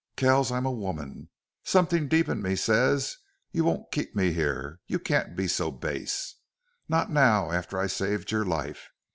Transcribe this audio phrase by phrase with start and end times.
[0.15, 0.51] "Kells!
[0.51, 1.29] I'm a woman.
[1.63, 3.17] Something deep in me says
[3.51, 6.37] you won't keep me here you can't be so base.
[6.89, 8.89] Not now, after I saved your life!